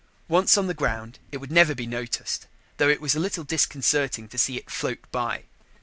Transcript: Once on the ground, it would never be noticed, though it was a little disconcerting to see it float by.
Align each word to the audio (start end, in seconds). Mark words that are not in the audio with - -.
Once 0.27 0.57
on 0.57 0.65
the 0.65 0.73
ground, 0.73 1.19
it 1.31 1.37
would 1.37 1.51
never 1.51 1.75
be 1.75 1.85
noticed, 1.85 2.47
though 2.77 2.89
it 2.89 2.99
was 2.99 3.13
a 3.13 3.19
little 3.19 3.43
disconcerting 3.43 4.27
to 4.27 4.35
see 4.39 4.57
it 4.57 4.67
float 4.71 4.97
by. 5.11 5.43